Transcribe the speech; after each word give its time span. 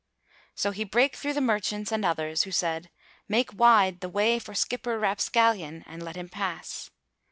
So 0.55 0.71
he 0.71 0.83
brake 0.83 1.15
through 1.15 1.33
the 1.33 1.41
merchants 1.41 1.91
and 1.91 2.03
others, 2.03 2.41
who 2.41 2.51
said, 2.51 2.89
"Make 3.27 3.53
wide 3.53 3.99
the 3.99 4.09
way 4.09 4.39
for 4.39 4.55
Skipper 4.55 4.97
Rapscallion, 4.97 5.81
[FN#244] 5.81 5.83
and 5.85 6.01
let 6.01 6.15
him 6.15 6.27
pass." 6.27 6.89